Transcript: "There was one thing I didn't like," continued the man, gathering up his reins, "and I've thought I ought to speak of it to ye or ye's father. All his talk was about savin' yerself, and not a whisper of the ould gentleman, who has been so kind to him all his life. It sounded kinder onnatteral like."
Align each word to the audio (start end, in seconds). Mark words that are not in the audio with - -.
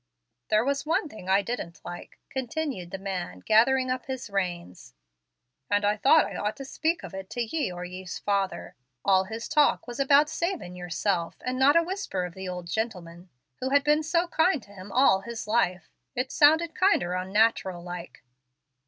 "There 0.49 0.65
was 0.65 0.83
one 0.83 1.07
thing 1.07 1.29
I 1.29 1.43
didn't 1.43 1.79
like," 1.85 2.17
continued 2.31 2.89
the 2.89 2.97
man, 2.97 3.41
gathering 3.45 3.91
up 3.91 4.07
his 4.07 4.31
reins, 4.31 4.95
"and 5.69 5.85
I've 5.85 6.01
thought 6.01 6.25
I 6.25 6.35
ought 6.37 6.57
to 6.57 6.65
speak 6.65 7.03
of 7.03 7.13
it 7.13 7.29
to 7.29 7.41
ye 7.43 7.71
or 7.71 7.85
ye's 7.85 8.17
father. 8.17 8.73
All 9.05 9.25
his 9.25 9.47
talk 9.47 9.85
was 9.87 9.99
about 9.99 10.27
savin' 10.27 10.75
yerself, 10.75 11.35
and 11.45 11.59
not 11.59 11.75
a 11.75 11.83
whisper 11.83 12.25
of 12.25 12.33
the 12.33 12.49
ould 12.49 12.65
gentleman, 12.67 13.29
who 13.59 13.69
has 13.69 13.83
been 13.83 14.01
so 14.01 14.27
kind 14.29 14.63
to 14.63 14.71
him 14.73 14.91
all 14.91 15.21
his 15.21 15.45
life. 15.47 15.91
It 16.15 16.31
sounded 16.31 16.73
kinder 16.73 17.09
onnatteral 17.11 17.83
like." 17.83 18.23